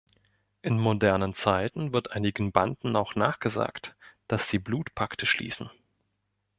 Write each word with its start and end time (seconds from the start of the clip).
In 0.63 0.79
modernen 0.79 1.35
Zeiten 1.35 1.93
wird 1.93 2.09
einigen 2.13 2.51
Banden 2.51 2.95
auch 2.95 3.13
nachgesagt, 3.13 3.95
dass 4.27 4.49
sie 4.49 4.57
Blutpakte 4.57 5.27
schließen. 5.27 5.69